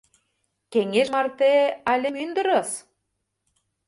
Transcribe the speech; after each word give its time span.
—Кеҥеж 0.71 1.07
марте 1.13 1.51
але 1.91 2.07
мӱндырыс! 2.15 2.69